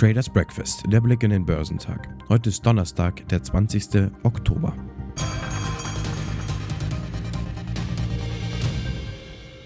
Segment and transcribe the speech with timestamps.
[0.00, 2.08] Traders Breakfast, der Blick in den Börsentag.
[2.30, 4.10] Heute ist Donnerstag, der 20.
[4.22, 4.74] Oktober.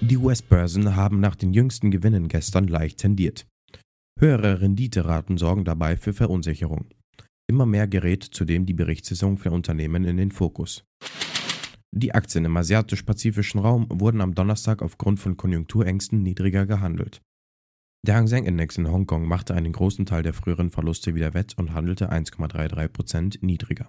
[0.01, 3.47] Die US-Börsen haben nach den jüngsten Gewinnen gestern leicht tendiert.
[4.19, 6.87] Höhere Renditeraten sorgen dabei für Verunsicherung.
[7.47, 10.83] Immer mehr gerät zudem die Berichtssaison für Unternehmen in den Fokus.
[11.93, 17.23] Die Aktien im asiatisch-pazifischen Raum wurden am Donnerstag aufgrund von Konjunkturängsten niedriger gehandelt.
[18.07, 21.55] Der Hang Seng Index in Hongkong machte einen großen Teil der früheren Verluste wieder wett
[21.57, 23.89] und handelte 1,33% niedriger,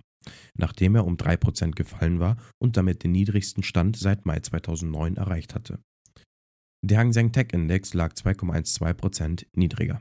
[0.58, 5.54] nachdem er um 3% gefallen war und damit den niedrigsten Stand seit Mai 2009 erreicht
[5.54, 5.80] hatte.
[6.82, 10.00] Der Hang Seng Tech Index lag 2,12% niedriger.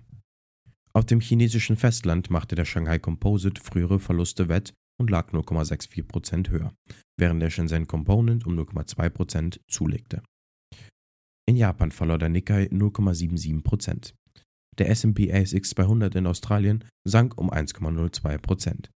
[0.92, 6.72] Auf dem chinesischen Festland machte der Shanghai Composite frühere Verluste wett und lag 0,64% höher,
[7.18, 10.22] während der Shenzhen Component um 0,2% zulegte.
[11.46, 14.14] In Japan verlor der Nikkei 0,77%.
[14.78, 18.88] Der S&P ASX 200 in Australien sank um 1,02%.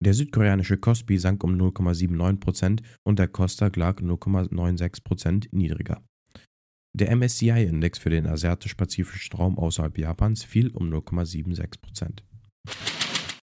[0.00, 6.02] Der südkoreanische Kospi sank um 0,79% und der Kosdaq lag 0,96% niedriger.
[6.96, 12.22] Der MSCI-Index für den asiatisch-pazifischen Raum außerhalb Japans fiel um 0,76%.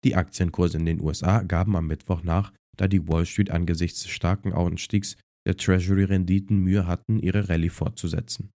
[0.05, 4.11] Die Aktienkurse in den USA gaben am Mittwoch nach, da die Wall Street angesichts des
[4.11, 5.17] starken Anstiegs
[5.47, 8.51] der Treasury-Renditen Mühe hatten, ihre Rallye fortzusetzen.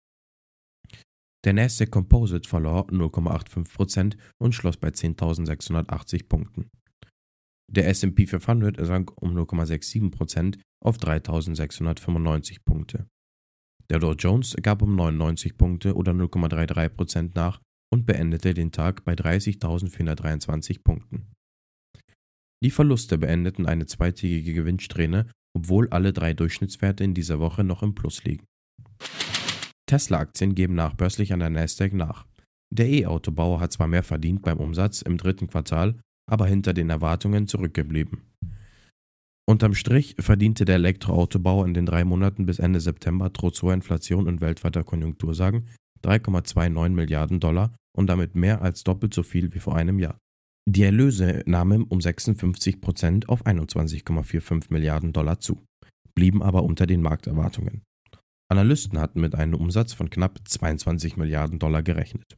[1.46, 6.70] Der Nasdaq Composite verlor 0,85% und schloss bei 10.680 Punkten.
[7.70, 13.08] Der S&P 500 sank um 0,67% auf 3.695 Punkte.
[13.90, 17.62] Der Dow Jones gab um 99 Punkte oder 0,33% nach
[17.94, 21.32] und beendete den Tag bei 30.423 Punkten.
[22.64, 27.96] Die Verluste beendeten eine zweitägige Gewinnsträhne obwohl alle drei Durchschnittswerte in dieser Woche noch im
[27.96, 28.46] Plus liegen.
[29.88, 32.28] Tesla-Aktien geben nachbörslich an der Nasdaq nach.
[32.72, 36.00] Der E-Autobauer hat zwar mehr verdient beim Umsatz im dritten Quartal,
[36.30, 38.22] aber hinter den Erwartungen zurückgeblieben.
[39.50, 44.28] Unterm Strich verdiente der Elektroautobauer in den drei Monaten bis Ende September trotz hoher Inflation
[44.28, 45.68] und weltweiter Konjunktursagen
[46.04, 50.20] 3,29 Milliarden Dollar und damit mehr als doppelt so viel wie vor einem Jahr.
[50.70, 55.64] Die Erlöse nahmen um 56 Prozent auf 21,45 Milliarden Dollar zu,
[56.14, 57.84] blieben aber unter den Markterwartungen.
[58.52, 62.38] Analysten hatten mit einem Umsatz von knapp 22 Milliarden Dollar gerechnet.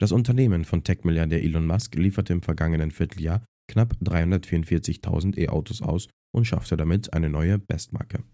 [0.00, 6.46] Das Unternehmen von Tech-Milliardär Elon Musk lieferte im vergangenen Vierteljahr knapp 344.000 E-Autos aus und
[6.46, 8.24] schaffte damit eine neue Bestmarke.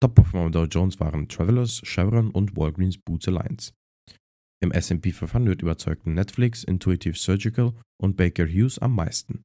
[0.00, 3.72] Top-Performer Dow Jones waren Travelers, Chevron und Walgreens Boots Alliance.
[4.62, 9.42] Im S&P 500 überzeugten Netflix, Intuitive Surgical und Baker Hughes am meisten.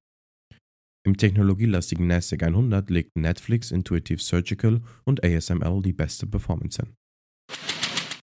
[1.03, 6.95] Im technologielastigen Nasdaq 100 legten Netflix, Intuitive Surgical und ASML die beste Performance hin.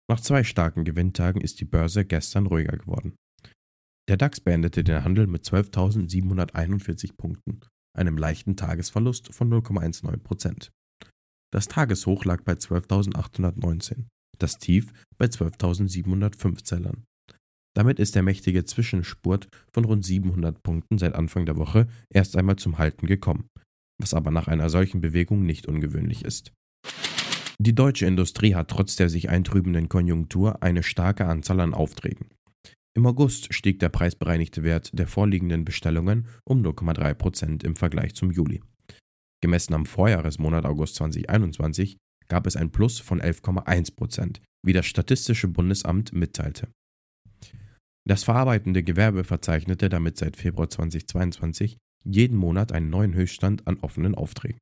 [0.09, 3.15] Nach zwei starken Gewinntagen ist die Börse gestern ruhiger geworden.
[4.09, 7.61] Der DAX beendete den Handel mit 12.741 Punkten,
[7.95, 10.71] einem leichten Tagesverlust von 0,19%.
[11.53, 14.07] Das Tageshoch lag bei 12.819
[14.41, 17.03] das Tief bei 12.705 Zellern.
[17.73, 22.57] Damit ist der mächtige Zwischenspurt von rund 700 Punkten seit Anfang der Woche erst einmal
[22.57, 23.47] zum Halten gekommen,
[23.99, 26.51] was aber nach einer solchen Bewegung nicht ungewöhnlich ist.
[27.59, 32.27] Die deutsche Industrie hat trotz der sich eintrübenden Konjunktur eine starke Anzahl an Aufträgen.
[32.93, 38.61] Im August stieg der preisbereinigte Wert der vorliegenden Bestellungen um 0,3% im Vergleich zum Juli.
[39.41, 41.97] Gemessen am Vorjahresmonat August 2021
[42.31, 46.69] gab es ein Plus von 11,1 Prozent, wie das Statistische Bundesamt mitteilte.
[48.07, 54.15] Das verarbeitende Gewerbe verzeichnete damit seit Februar 2022 jeden Monat einen neuen Höchststand an offenen
[54.15, 54.59] Aufträgen.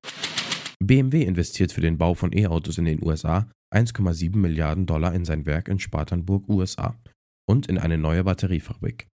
[0.84, 5.46] BMW investiert für den Bau von E-Autos in den USA 1,7 Milliarden Dollar in sein
[5.46, 7.00] Werk in Spartanburg, USA
[7.48, 9.08] und in eine neue Batteriefabrik.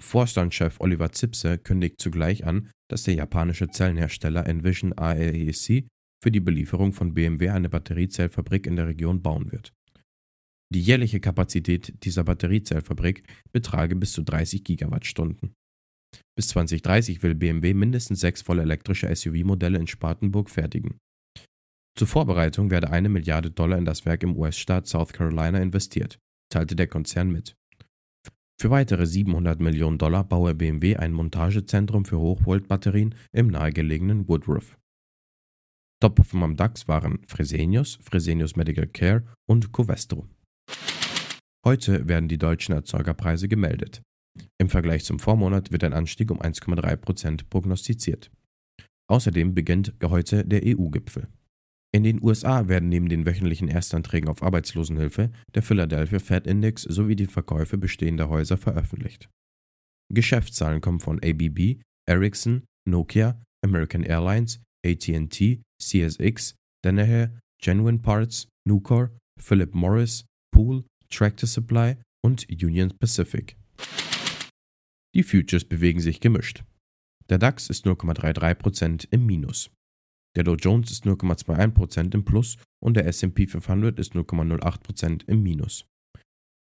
[0.00, 5.84] Vorstandschef Oliver Zipse kündigt zugleich an, dass der japanische Zellenhersteller Envision AEC
[6.22, 9.72] für die Belieferung von BMW eine Batteriezellfabrik in der Region bauen wird.
[10.72, 15.54] Die jährliche Kapazität dieser Batteriezellfabrik betrage bis zu 30 Gigawattstunden.
[16.36, 20.98] Bis 2030 will BMW mindestens sechs voll elektrische SUV-Modelle in Spartanburg fertigen.
[21.98, 26.18] Zur Vorbereitung werde eine Milliarde Dollar in das Werk im US-Staat South Carolina investiert,
[26.50, 27.56] teilte der Konzern mit.
[28.60, 34.78] Für weitere 700 Millionen Dollar baue BMW ein Montagezentrum für Hochvoltbatterien im nahegelegenen Woodruff.
[36.00, 40.26] Top-Performer am DAX waren Fresenius, Fresenius Medical Care und Covestro.
[41.66, 44.00] Heute werden die deutschen Erzeugerpreise gemeldet.
[44.58, 48.30] Im Vergleich zum Vormonat wird ein Anstieg um 1,3% prognostiziert.
[49.10, 51.28] Außerdem beginnt heute der EU-Gipfel.
[51.92, 57.16] In den USA werden neben den wöchentlichen Erstanträgen auf Arbeitslosenhilfe der Philadelphia Fed Index sowie
[57.16, 59.28] die Verkäufe bestehender Häuser veröffentlicht.
[60.12, 66.54] Geschäftszahlen kommen von ABB, Ericsson, Nokia, American Airlines, AT&T, CSX,
[66.84, 73.56] Danaher, Genuine Parts, Nucor, Philip Morris, Pool, Tractor Supply und Union Pacific.
[75.14, 76.62] Die Futures bewegen sich gemischt.
[77.28, 79.70] Der DAX ist 0,33% im Minus.
[80.36, 85.86] Der Dow Jones ist 0,21% im Plus und der SP 500 ist 0,08% im Minus.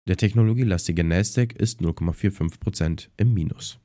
[0.08, 3.78] Der technologielastige Nasdaq ist 0,45% im Minus.